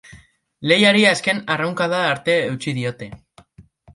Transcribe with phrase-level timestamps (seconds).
[0.71, 3.13] Lehiari azken arraunkada arte eutsi diote.